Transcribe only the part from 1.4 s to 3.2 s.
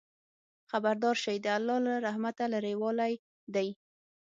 د الله له رحمته لرېوالی